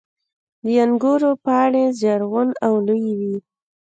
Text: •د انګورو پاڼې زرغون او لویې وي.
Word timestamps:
•د 0.63 0.65
انګورو 0.83 1.31
پاڼې 1.45 1.83
زرغون 1.99 2.49
او 2.65 2.73
لویې 2.87 3.13
وي. 3.19 3.35